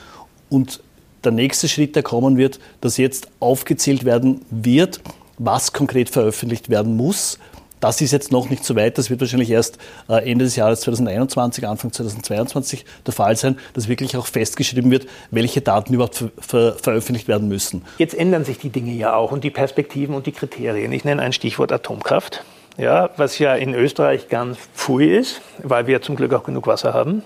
[0.48, 0.80] Und
[1.24, 5.00] der nächste Schritt, der kommen wird, dass jetzt aufgezählt werden wird,
[5.38, 7.38] was konkret veröffentlicht werden muss,
[7.80, 8.98] Das ist jetzt noch nicht so weit.
[8.98, 9.78] Das wird wahrscheinlich erst
[10.08, 15.06] äh, Ende des Jahres 2021, Anfang 2022 der Fall sein, dass wirklich auch festgeschrieben wird,
[15.30, 17.82] welche Daten überhaupt ver ver veröffentlicht werden müssen.
[17.98, 20.92] Jetzt ändern sich die Dinge ja auch und die Perspektiven und die Kriterien.
[20.92, 22.44] Ich nenne ein Stichwort Atomkraft.
[22.78, 26.94] Ja, was ja in Österreich ganz pfui ist, weil wir zum Glück auch genug Wasser
[26.94, 27.24] haben.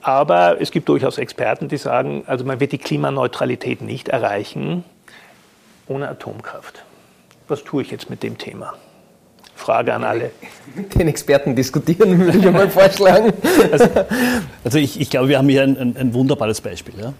[0.00, 4.82] Aber es gibt durchaus Experten, die sagen, also man wird die Klimaneutralität nicht erreichen
[5.86, 6.84] ohne Atomkraft.
[7.48, 8.72] Was tue ich jetzt mit dem Thema?
[9.54, 10.30] Frage an alle.
[10.74, 13.34] Mit den Experten diskutieren, würde ich mal vorschlagen.
[13.70, 13.88] Also,
[14.64, 16.94] also ich, ich, glaube, wir haben hier ein, ein, ein wunderbares Beispiel.
[16.98, 17.12] Ja.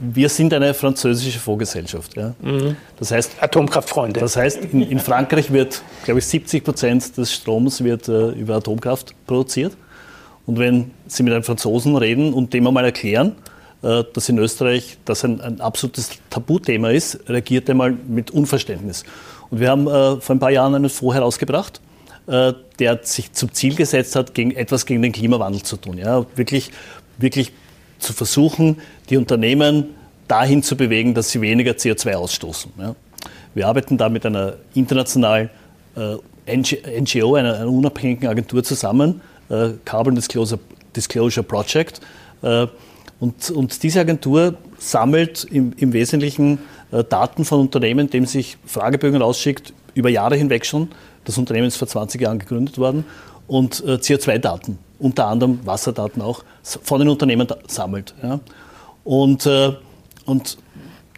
[0.00, 2.16] Wir sind eine französische Fondsgesellschaft.
[2.16, 2.34] Ja.
[2.40, 2.76] Mhm.
[2.98, 4.18] Das heißt Atomkraftfreunde.
[4.18, 8.56] Das heißt, in, in, Frankreich wird, glaube ich, 70 Prozent des Stroms wird, äh, über
[8.56, 9.76] Atomkraft produziert.
[10.46, 13.36] Und wenn Sie mit einem Franzosen reden und dem einmal erklären,
[13.82, 19.04] äh, dass in Österreich das ein, ein absolutes Tabuthema ist, reagiert er mal mit Unverständnis.
[19.50, 21.80] Und wir haben äh, vor ein paar Jahren einen Fonds herausgebracht,
[22.26, 25.98] äh, der sich zum Ziel gesetzt hat, gegen, etwas gegen den Klimawandel zu tun.
[25.98, 26.26] Ja?
[26.34, 26.72] Wirklich,
[27.18, 27.52] wirklich
[27.98, 28.78] zu versuchen,
[29.10, 29.94] die Unternehmen
[30.26, 32.72] dahin zu bewegen, dass sie weniger CO2 ausstoßen.
[32.78, 32.94] Ja?
[33.54, 35.50] Wir arbeiten da mit einer internationalen
[35.96, 36.16] äh,
[36.56, 40.60] NGO, einer, einer, unabhängigen Agentur zusammen, äh, Carbon Disclosure,
[40.94, 42.00] Disclosure Project.
[42.42, 42.66] Äh,
[43.20, 46.60] und, und, diese Agentur sammelt im, im Wesentlichen
[46.92, 50.88] äh, Daten von Unternehmen, indem sich Fragebögen ausschickt, über Jahre hinweg schon.
[51.24, 53.04] Das Unternehmen ist vor 20 Jahren gegründet worden
[53.48, 58.14] und äh, CO2-Daten, unter anderem Wasserdaten auch, von den Unternehmen sammelt.
[58.22, 58.40] Ja.
[59.04, 59.72] Und, äh,
[60.26, 60.58] und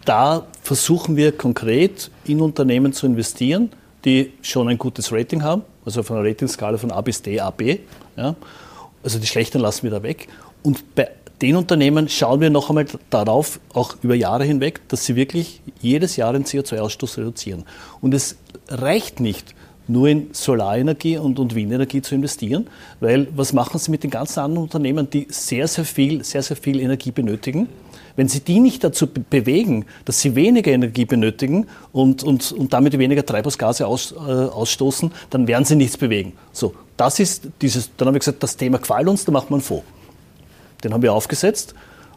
[0.05, 3.71] da versuchen wir konkret in Unternehmen zu investieren,
[4.05, 7.51] die schon ein gutes Rating haben, also auf einer Ratingskala von A bis D, A,
[7.51, 7.79] B.
[8.17, 8.35] Ja.
[9.03, 10.29] Also die schlechten lassen wir da weg.
[10.63, 15.17] Und bei den Unternehmen schauen wir noch einmal darauf, auch über Jahre hinweg, dass sie
[15.17, 17.65] wirklich jedes Jahr den CO2-Ausstoß reduzieren.
[18.01, 18.37] Und es
[18.69, 19.55] reicht nicht,
[19.91, 22.67] nur in Solarenergie und, und Windenergie zu investieren,
[23.01, 26.57] weil was machen Sie mit den ganzen anderen Unternehmen, die sehr, sehr viel, sehr, sehr
[26.57, 27.69] viel Energie benötigen?
[28.17, 32.99] Wenn Sie die nicht dazu bewegen, dass sie weniger Energie benötigen und, und, und damit
[32.99, 36.33] weniger Treibhausgase aus, äh, ausstoßen, dann werden sie nichts bewegen.
[36.53, 39.61] So, das ist dieses, dann haben wir gesagt, das Thema gefällt uns, da macht man
[39.61, 39.83] vor.
[40.85, 41.75] Den haben wir aufgesetzt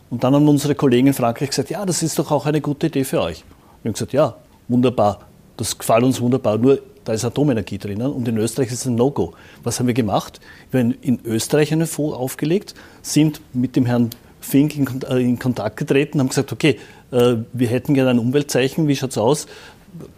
[0.09, 2.87] und dann haben unsere Kollegen in Frankreich gesagt, ja, das ist doch auch eine gute
[2.87, 3.43] Idee für euch.
[3.81, 4.35] Wir haben gesagt, ja,
[4.67, 5.21] wunderbar,
[5.57, 8.95] das gefällt uns wunderbar, nur da ist Atomenergie drinnen und in Österreich ist es ein
[8.95, 9.33] No-Go.
[9.63, 10.39] Was haben wir gemacht?
[10.71, 15.77] Wir haben in Österreich einen Fonds aufgelegt, sind mit dem Herrn Fink in, äh, Kontakt
[15.77, 16.79] getreten, haben gesagt, okay,
[17.11, 19.47] äh, wir hätten gerne ein Umweltzeichen, wie schaut es aus?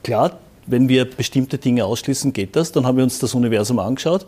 [0.03, 2.71] Klar, wenn wir bestimmte Dinge ausschließen, geht das.
[2.71, 4.25] Dann haben wir uns das Universum angeschaut,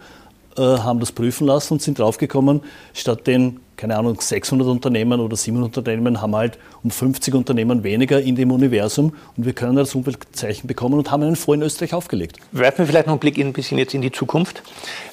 [0.57, 2.61] äh, haben das prüfen lassen und sind draufgekommen,
[2.93, 8.19] statt den keine Ahnung, 600 Unternehmen oder 700 Unternehmen haben halt um 50 Unternehmen weniger
[8.19, 11.93] in dem Universum und wir können das Umweltzeichen bekommen und haben einen Fonds in Österreich
[11.93, 12.37] aufgelegt.
[12.51, 14.63] Werfen wir vielleicht noch einen Blick ein bisschen jetzt in die Zukunft.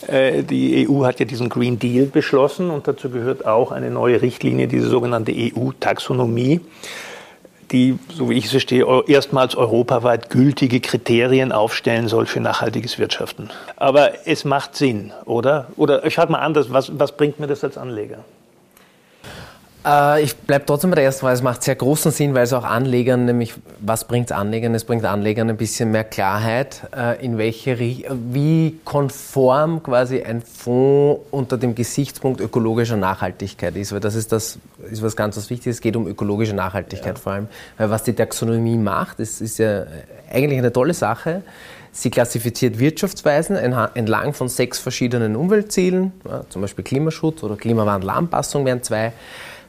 [0.07, 4.22] Äh, die EU hat ja diesen Green Deal beschlossen und dazu gehört auch eine neue
[4.22, 6.61] Richtlinie, diese sogenannte EU-Taxonomie
[7.70, 13.50] die, so wie ich es verstehe, erstmals europaweit gültige Kriterien aufstellen soll für nachhaltiges Wirtschaften.
[13.77, 15.68] Aber es macht Sinn, oder?
[15.77, 18.18] Oder frage mal anders, was, was bringt mir das als Anleger?
[19.84, 21.34] Äh, ich bleibe trotzdem bei der ersten Frage.
[21.34, 24.74] Es macht sehr großen Sinn, weil es auch Anlegern, nämlich was bringt es Anlegern?
[24.74, 31.22] Es bringt Anlegern ein bisschen mehr Klarheit, äh, in welche, wie konform quasi ein Fonds
[31.30, 33.92] unter dem Gesichtspunkt ökologischer Nachhaltigkeit ist.
[33.92, 34.58] Weil das ist das,
[34.90, 35.76] ist was ganz was Wichtiges.
[35.76, 37.22] Es geht um ökologische Nachhaltigkeit ja.
[37.22, 37.48] vor allem.
[37.76, 39.84] Weil was die Taxonomie macht, ist, ist ja
[40.32, 41.42] eigentlich eine tolle Sache.
[41.92, 46.12] Sie klassifiziert Wirtschaftsweisen entlang von sechs verschiedenen Umweltzielen,
[46.48, 49.12] zum Beispiel Klimaschutz oder Klimawandelanpassung wären zwei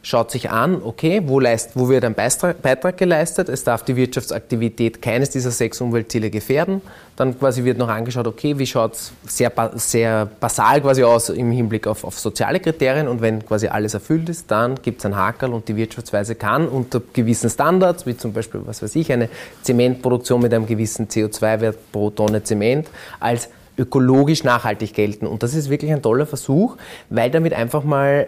[0.06, 5.02] schaut sich an, okay, wo, leist, wo wird ein Beitrag geleistet, es darf die Wirtschaftsaktivität
[5.02, 6.82] keines dieser sechs Umweltziele gefährden.
[7.16, 11.52] Dann quasi wird noch angeschaut, okay, wie schaut es sehr, sehr basal quasi aus im
[11.52, 15.16] Hinblick auf, auf soziale Kriterien und wenn quasi alles erfüllt ist, dann gibt es ein
[15.16, 19.28] Hakel und die Wirtschaftsweise kann unter gewissen Standards, wie zum Beispiel, was weiß ich, eine
[19.64, 22.88] Zementproduktion mit einem gewissen CO2-Wert pro Tonne Zement
[23.20, 25.26] als ökologisch nachhaltig gelten.
[25.26, 26.78] Und das ist wirklich ein toller Versuch,
[27.10, 28.28] weil damit einfach mal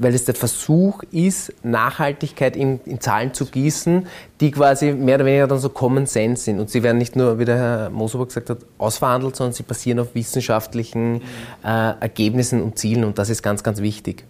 [0.00, 4.06] weil es der Versuch ist, Nachhaltigkeit in, in, Zahlen zu gießen,
[4.40, 6.58] die quasi mehr oder weniger dann so Common Sense sind.
[6.58, 10.00] Und sie werden nicht nur, wie der Herr Mosober gesagt hat, ausverhandelt, sondern sie basieren
[10.00, 11.22] auf wissenschaftlichen
[11.62, 13.04] äh, Ergebnissen und Zielen.
[13.04, 14.24] Und das ist ganz, ganz wichtig.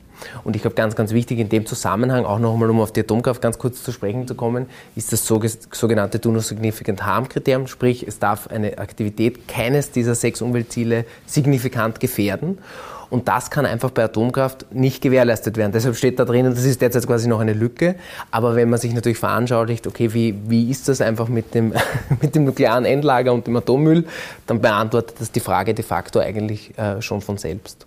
[0.44, 3.40] Und ich glaube, ganz, ganz wichtig in dem Zusammenhang, auch nochmal, um auf die Atomkraft
[3.40, 8.06] ganz kurz zu sprechen zu kommen, ist das sogenannte Do No Significant Harm Kriterium, sprich,
[8.06, 12.58] es darf eine Aktivität keines dieser sechs Umweltziele signifikant gefährden.
[13.10, 15.72] Und das kann einfach bei Atomkraft nicht gewährleistet werden.
[15.72, 17.96] Deshalb steht da drin, und das ist derzeit quasi noch eine Lücke.
[18.30, 21.74] Aber wenn man sich natürlich veranschaulicht, okay, wie, wie ist das einfach mit dem,
[22.22, 24.06] mit dem nuklearen Endlager und dem Atommüll,
[24.46, 27.86] dann beantwortet das die Frage de facto eigentlich äh, schon von selbst.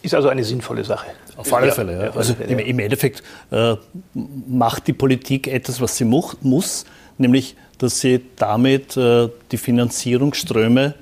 [0.00, 1.08] Ist also eine sinnvolle Sache.
[1.36, 2.06] Auf alle Fälle.
[2.06, 2.10] Ja.
[2.16, 3.76] Also im, im Endeffekt äh,
[4.14, 6.86] macht die Politik etwas, was sie muss,
[7.18, 10.94] nämlich, dass sie damit äh, die Finanzierungsströme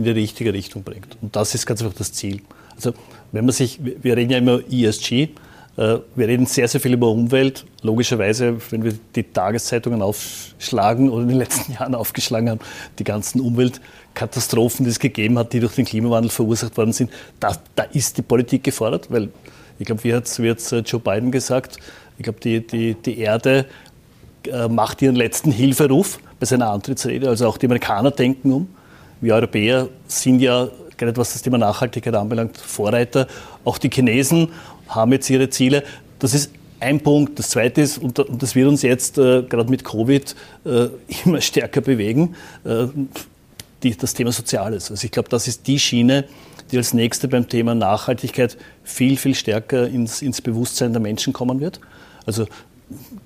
[0.00, 1.16] in die richtige Richtung bringt.
[1.20, 2.40] Und das ist ganz einfach das Ziel.
[2.74, 2.92] Also
[3.32, 5.28] wenn man sich, wir reden ja immer ESG,
[5.76, 7.64] äh, wir reden sehr, sehr viel über Umwelt.
[7.82, 12.60] Logischerweise, wenn wir die Tageszeitungen aufschlagen oder in den letzten Jahren aufgeschlagen haben,
[12.98, 17.56] die ganzen Umweltkatastrophen, die es gegeben hat, die durch den Klimawandel verursacht worden sind, da,
[17.76, 19.28] da ist die Politik gefordert, weil
[19.78, 20.38] ich glaube, wie hat es
[20.72, 21.78] äh, Joe Biden gesagt,
[22.18, 23.64] ich glaube, die, die, die Erde
[24.46, 27.28] äh, macht ihren letzten Hilferuf bei seiner Antrittsrede.
[27.28, 28.68] Also auch die Amerikaner denken um.
[29.20, 33.26] Wir Europäer sind ja, gerade was das Thema Nachhaltigkeit anbelangt, Vorreiter.
[33.64, 34.48] Auch die Chinesen
[34.88, 35.84] haben jetzt ihre Ziele.
[36.18, 37.38] Das ist ein Punkt.
[37.38, 40.88] Das Zweite ist, und das wird uns jetzt äh, gerade mit Covid äh,
[41.24, 42.86] immer stärker bewegen, äh,
[43.82, 44.90] die, das Thema Soziales.
[44.90, 46.24] Also ich glaube, das ist die Schiene,
[46.70, 51.60] die als nächste beim Thema Nachhaltigkeit viel, viel stärker ins, ins Bewusstsein der Menschen kommen
[51.60, 51.80] wird.
[52.26, 52.46] Also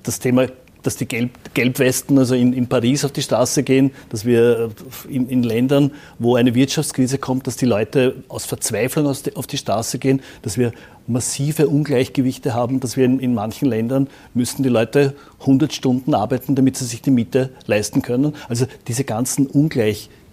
[0.03, 0.47] das Thema
[0.85, 4.71] dass die Gelb, Gelbwesten also in, in, Paris auf die Straße gehen, dass wir
[5.09, 9.47] in, in, Ländern, wo eine Wirtschaftskrise kommt, dass die Leute aus Verzweiflung aus die, auf
[9.47, 10.73] die Straße gehen, dass wir
[11.07, 16.55] massive Ungleichgewichte haben, dass wir in, in manchen Ländern müssen die Leute 100 Stunden arbeiten,
[16.55, 18.35] damit sie sich die Miete leisten können.
[18.49, 20.24] Also diese ganzen Ungleichgewichte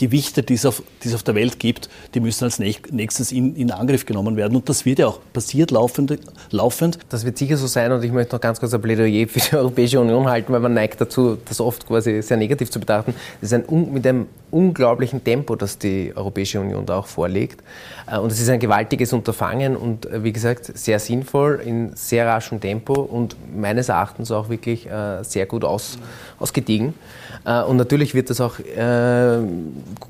[0.00, 3.54] Gewichte, die es auf, die es auf der Welt gibt, die müssen als nächstes in,
[3.54, 4.56] in Angriff genommen werden.
[4.56, 6.18] Und das wird ja auch passiert laufend,
[6.50, 6.98] laufend.
[7.10, 7.92] Das wird sicher so sein.
[7.92, 10.72] Und ich möchte noch ganz kurz ein Plädoyer für die Europäische Union halten, weil man
[10.72, 13.14] neigt dazu, das oft quasi sehr negativ zu betrachten.
[13.42, 17.62] Das ist ein, mit einem unglaublichen Tempo, das die Europäische Union da auch vorlegt.
[18.06, 22.26] Äh, und es ist ein gewaltiges Unterfangen und äh, wie gesagt sehr sinnvoll in sehr
[22.26, 25.98] raschem Tempo und meines Erachtens auch wirklich äh, sehr gut aus,
[26.38, 26.94] ausgediegen.
[27.42, 28.56] Und natürlich wird das auch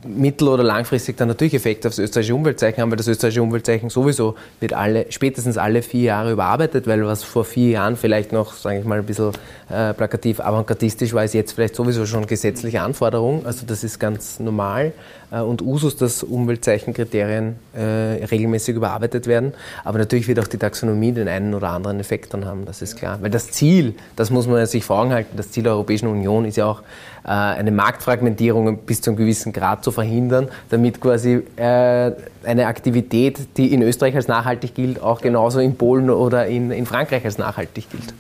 [0.05, 3.89] mittel- oder langfristig dann natürlich Effekte auf das österreichische Umweltzeichen haben, weil das österreichische Umweltzeichen
[3.89, 8.55] sowieso wird alle, spätestens alle vier Jahre überarbeitet, weil was vor vier Jahren vielleicht noch,
[8.55, 9.31] sage ich mal, ein bisschen
[9.71, 13.47] äh, plakativ avantgardistisch war, ist jetzt vielleicht sowieso schon gesetzliche Anforderung.
[13.47, 14.93] Also das ist ganz normal
[15.31, 19.55] äh, und Usus, dass Umweltzeichenkriterien äh, regelmäßig überarbeitet werden.
[19.85, 22.97] Aber natürlich wird auch die Taxonomie den einen oder anderen Effekt dann haben, das ist
[22.97, 23.19] klar.
[23.21, 26.45] Weil das Ziel, das muss man sich vor Augen halten, das Ziel der Europäischen Union
[26.45, 26.83] ist ja auch,
[27.25, 32.13] äh, eine Marktfragmentierung bis zu einem gewissen Grad zu verhindern, damit quasi äh,
[32.45, 36.87] eine Aktivität, die in Österreich als nachhaltig gilt, auch genauso in Polen oder in, in
[36.87, 38.15] Frankreich als nachhaltig gilt.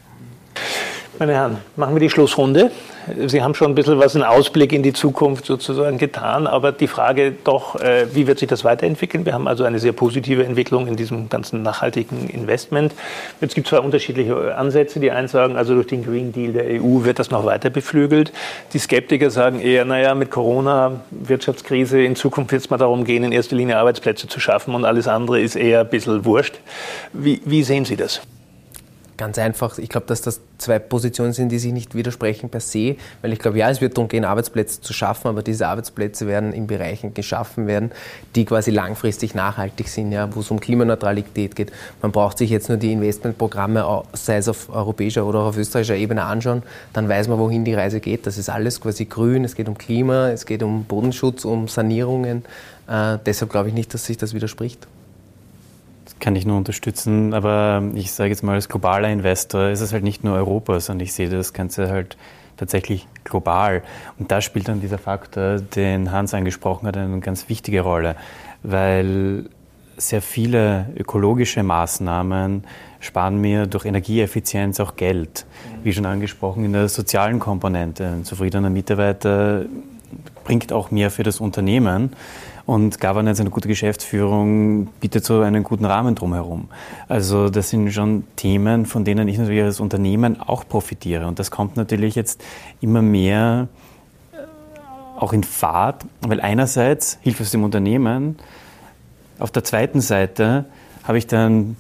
[1.20, 2.70] Meine Herren, machen wir die Schlussrunde.
[3.26, 6.86] Sie haben schon ein bisschen was, einen Ausblick in die Zukunft sozusagen getan, aber die
[6.86, 9.26] Frage doch, äh, wie wird sich das weiterentwickeln?
[9.26, 12.94] Wir haben also eine sehr positive Entwicklung in diesem ganzen nachhaltigen Investment.
[13.42, 14.98] Jetzt gibt es zwei unterschiedliche Ansätze.
[14.98, 18.32] Die einen sagen, also durch den Green Deal der EU wird das noch weiter beflügelt.
[18.72, 23.24] Die Skeptiker sagen eher, naja, mit Corona, Wirtschaftskrise, in Zukunft wird es mal darum gehen,
[23.24, 26.60] in erster Linie Arbeitsplätze zu schaffen und alles andere ist eher ein bisschen wurscht.
[27.12, 28.22] Wie, wie sehen Sie das?
[29.20, 32.96] Ganz einfach, ich glaube, dass das zwei Positionen sind, die sich nicht widersprechen per se,
[33.20, 36.54] weil ich glaube, ja, es wird darum gehen, Arbeitsplätze zu schaffen, aber diese Arbeitsplätze werden
[36.54, 37.90] in Bereichen geschaffen werden,
[38.34, 41.70] die quasi langfristig nachhaltig sind, ja, wo es um Klimaneutralität geht.
[42.00, 46.22] Man braucht sich jetzt nur die Investmentprogramme, sei es auf europäischer oder auf österreichischer Ebene
[46.22, 46.62] anschauen,
[46.94, 48.26] dann weiß man, wohin die Reise geht.
[48.26, 52.46] Das ist alles quasi grün, es geht um Klima, es geht um Bodenschutz, um Sanierungen.
[52.88, 54.88] Äh, deshalb glaube ich nicht, dass sich das widerspricht
[56.20, 60.04] kann ich nur unterstützen, aber ich sage jetzt mal, als globaler Investor ist es halt
[60.04, 62.16] nicht nur Europa, sondern ich sehe das Ganze halt
[62.56, 63.82] tatsächlich global.
[64.18, 68.16] Und da spielt dann dieser Faktor, den Hans angesprochen hat, eine ganz wichtige Rolle,
[68.62, 69.46] weil
[69.96, 72.64] sehr viele ökologische Maßnahmen
[73.00, 75.46] sparen mir durch Energieeffizienz auch Geld.
[75.82, 78.06] Wie schon angesprochen, in der sozialen Komponente.
[78.06, 79.64] Ein zufriedener Mitarbeiter
[80.44, 82.12] bringt auch mehr für das Unternehmen.
[82.70, 86.68] Und Governance, eine gute Geschäftsführung bietet so einen guten Rahmen drumherum.
[87.08, 91.26] Also das sind schon Themen, von denen ich natürlich als Unternehmen auch profitiere.
[91.26, 92.40] Und das kommt natürlich jetzt
[92.80, 93.66] immer mehr
[94.32, 94.36] äh,
[95.18, 98.36] auch in Fahrt, weil einerseits hilft es dem Unternehmen,
[99.40, 100.66] auf der zweiten Seite
[101.02, 101.74] habe ich dann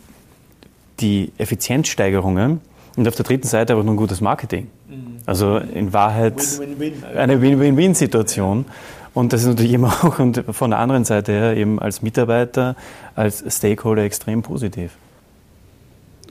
[0.98, 2.60] die Effizienzsteigerungen
[2.96, 4.66] und auf der dritten Seite aber noch ein gutes Marketing.
[4.88, 5.18] Mhm.
[5.24, 7.16] Also in Wahrheit Win -win -win.
[7.16, 8.64] eine Win-Win-Win-Situation.
[9.12, 10.16] Und das ist natürlich immer auch
[10.54, 12.76] von der anderen Seite her eben als Mitarbeiter,
[13.14, 14.92] als Stakeholder extrem positiv.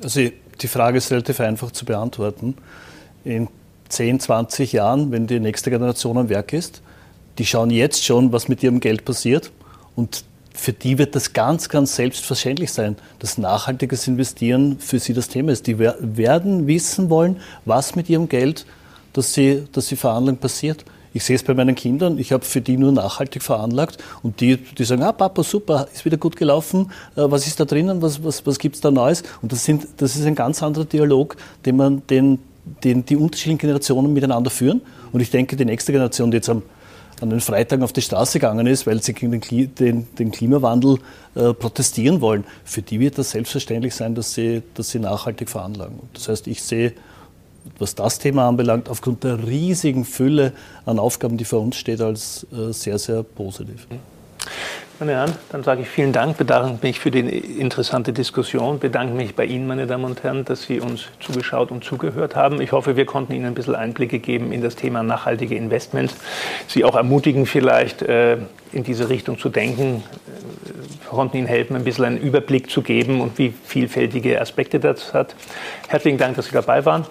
[0.02, 0.22] Also
[0.62, 2.56] die Frage ist relativ einfach zu beantworten.
[3.26, 3.48] In
[3.90, 6.82] 10, 20 Jahren, wenn die nächste Generation am Werk ist,
[7.38, 9.52] die schauen jetzt schon, was mit ihrem Geld passiert
[9.96, 15.30] und für die wird das ganz, ganz selbstverständlich sein, dass nachhaltiges Investieren für sie das
[15.30, 15.68] Thema ist.
[15.68, 18.66] Die werden wissen wollen, was mit ihrem Geld,
[19.14, 20.84] das sie, das sie veranlagen, passiert.
[21.14, 24.58] Ich sehe es bei meinen Kindern, ich habe für die nur nachhaltig veranlagt und die,
[24.58, 28.24] die sagen, ah Papa, super, ist wieder gut gelaufen, äh, was ist da drinnen, was,
[28.24, 29.24] was, was gibt es da Neues?
[29.42, 32.40] Und das, sind, das ist ein ganz anderer Dialog, den, man, den,
[32.84, 34.82] den die unterschiedlichen Generationen miteinander führen.
[35.12, 36.62] Und ich denke, die nächste Generation, die jetzt am
[37.22, 41.00] an den Freitagen auf die Straße gegangen ist, weil sie gegen den, den, den Klimawandel
[41.36, 46.00] äh, protestieren wollen, für die wird das selbstverständlich sein, dass sie, dass sie nachhaltig veranlagen.
[46.14, 46.94] Das heißt, ich sehe,
[47.78, 50.54] was das Thema anbelangt, aufgrund der riesigen Fülle
[50.86, 53.88] an Aufgaben, die vor uns steht, als äh, sehr, sehr positiv.
[55.00, 59.34] Meine Herren, dann sage ich vielen Dank, bedanke mich für die interessante Diskussion, bedanke mich
[59.34, 62.60] bei Ihnen, meine Damen und Herren, dass Sie uns zugeschaut und zugehört haben.
[62.60, 66.16] Ich hoffe, wir konnten Ihnen ein bisschen Einblicke geben in das Thema nachhaltige Investments,
[66.68, 68.40] Sie auch ermutigen vielleicht äh,
[68.74, 70.04] in diese Richtung zu denken,
[70.66, 75.14] wir konnten Ihnen helfen, ein bisschen einen Überblick zu geben und wie vielfältige Aspekte das
[75.14, 75.34] hat.
[75.88, 77.06] Herzlichen Dank, dass Sie dabei waren.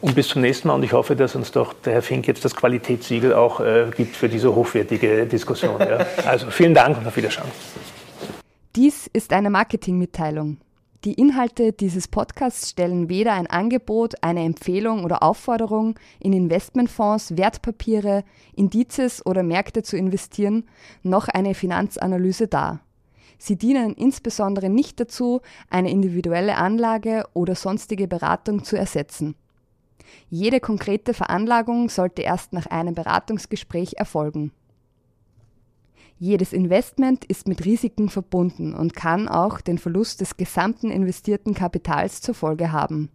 [0.00, 0.74] Und bis zum nächsten Mal.
[0.74, 4.16] Und ich hoffe, dass uns doch der Herr Fink jetzt das Qualitätssiegel auch äh, gibt
[4.16, 5.78] für diese hochwertige Diskussion.
[5.80, 6.06] Ja.
[6.24, 7.48] Also vielen Dank und auf Wiederschauen.
[8.76, 10.58] Dies ist eine Marketingmitteilung.
[11.04, 18.24] Die Inhalte dieses Podcasts stellen weder ein Angebot, eine Empfehlung oder Aufforderung, in Investmentfonds, Wertpapiere,
[18.56, 20.64] Indizes oder Märkte zu investieren,
[21.04, 22.80] noch eine Finanzanalyse dar.
[23.38, 29.36] Sie dienen insbesondere nicht dazu, eine individuelle Anlage oder sonstige Beratung zu ersetzen.
[30.30, 34.52] Jede konkrete Veranlagung sollte erst nach einem Beratungsgespräch erfolgen.
[36.18, 42.20] Jedes Investment ist mit Risiken verbunden und kann auch den Verlust des gesamten investierten Kapitals
[42.20, 43.08] zur Folge haben.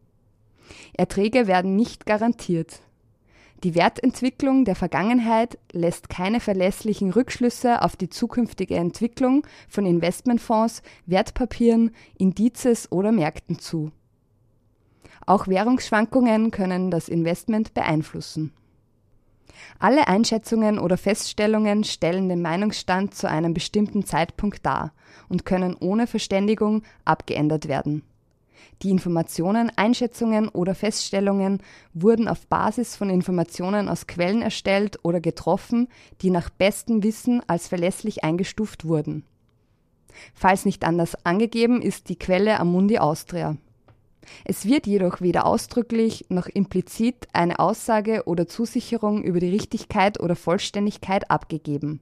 [0.94, 2.80] Erträge werden nicht garantiert.
[3.64, 11.92] Die Wertentwicklung der Vergangenheit lässt keine verlässlichen Rückschlüsse auf die zukünftige Entwicklung von Investmentfonds, Wertpapieren,
[12.18, 13.92] Indizes oder Märkten zu.
[15.26, 18.54] Auch Währungsschwankungen können das Investment beeinflussen.
[19.80, 24.94] Alle Einschätzungen oder Feststellungen stellen den Meinungsstand zu einem bestimmten Zeitpunkt dar
[25.30, 28.04] und können ohne Verständigung abgeändert werden.
[28.82, 31.62] Die Informationen, Einschätzungen oder Feststellungen
[31.94, 35.88] wurden auf Basis von Informationen aus Quellen erstellt oder getroffen,
[36.22, 39.26] die nach bestem Wissen als verlässlich eingestuft wurden.
[40.34, 43.58] Falls nicht anders angegeben, ist die Quelle Amundi Austria.
[44.46, 50.36] Es wird jedoch weder ausdrücklich noch implizit eine Aussage oder Zusicherung über die Richtigkeit oder
[50.36, 52.00] Vollständigkeit abgegeben.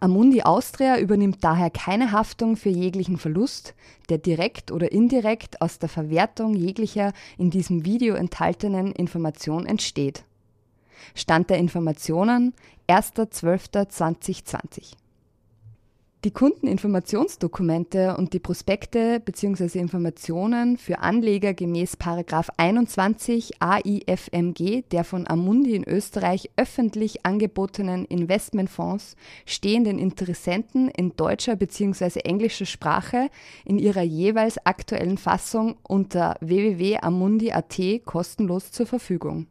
[0.00, 3.74] Amundi Austria übernimmt daher keine Haftung für jeglichen Verlust,
[4.08, 10.24] der direkt oder indirekt aus der Verwertung jeglicher in diesem Video enthaltenen Information entsteht.
[11.14, 12.54] Stand der Informationen
[12.88, 14.94] 1.12.2020
[16.24, 19.78] die Kundeninformationsdokumente und die Prospekte bzw.
[19.78, 21.96] Informationen für Anleger gemäß
[22.56, 31.54] 21 AIFMG der von Amundi in Österreich öffentlich angebotenen Investmentfonds stehen den Interessenten in deutscher
[31.54, 32.20] bzw.
[32.20, 33.28] englischer Sprache
[33.64, 39.46] in ihrer jeweils aktuellen Fassung unter www.amundi.at kostenlos zur Verfügung.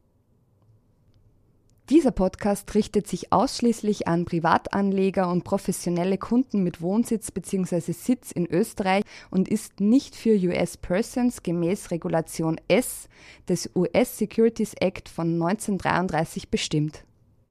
[1.92, 7.92] Dieser Podcast richtet sich ausschließlich an Privatanleger und professionelle Kunden mit Wohnsitz bzw.
[7.92, 13.08] Sitz in Österreich und ist nicht für US Persons gemäß Regulation S
[13.48, 17.04] des US Securities Act von 1933 bestimmt